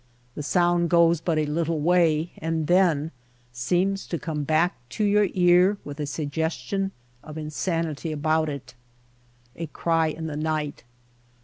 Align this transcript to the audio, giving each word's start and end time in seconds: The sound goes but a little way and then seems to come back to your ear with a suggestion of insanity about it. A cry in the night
The 0.33 0.41
sound 0.41 0.89
goes 0.89 1.21
but 1.21 1.37
a 1.37 1.45
little 1.45 1.79
way 1.79 2.31
and 2.39 2.65
then 2.65 3.11
seems 3.53 4.07
to 4.07 4.17
come 4.17 4.43
back 4.43 4.73
to 4.97 5.03
your 5.03 5.27
ear 5.33 5.77
with 5.83 5.99
a 5.99 6.07
suggestion 6.07 6.89
of 7.23 7.37
insanity 7.37 8.11
about 8.11 8.49
it. 8.49 8.73
A 9.55 9.67
cry 9.67 10.07
in 10.07 10.25
the 10.25 10.35
night 10.35 10.83